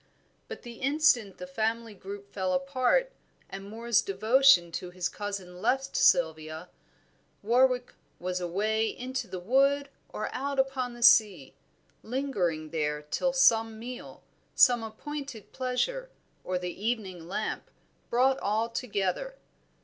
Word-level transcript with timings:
But 0.47 0.63
the 0.63 0.79
instant 0.81 1.37
the 1.37 1.45
family 1.45 1.93
group 1.93 2.33
fell 2.33 2.53
apart 2.53 3.11
and 3.51 3.69
Moor's 3.69 4.01
devotion 4.01 4.71
to 4.71 4.89
his 4.89 5.07
cousin 5.07 5.61
left 5.61 5.95
Sylvia 5.95 6.55
alone, 6.55 6.67
Warwick 7.43 7.93
was 8.17 8.41
away 8.41 8.87
into 8.89 9.27
the 9.27 9.37
wood 9.39 9.89
or 10.09 10.29
out 10.33 10.57
upon 10.57 10.95
the 10.95 11.03
sea, 11.03 11.53
lingering 12.01 12.71
there 12.71 13.03
till 13.03 13.31
some 13.31 13.77
meal, 13.77 14.23
some 14.55 14.81
appointed 14.81 15.53
pleasure, 15.53 16.09
or 16.43 16.57
the 16.57 16.83
evening 16.83 17.27
lamp 17.27 17.69
brought 18.09 18.39
all 18.39 18.69
together. 18.69 19.35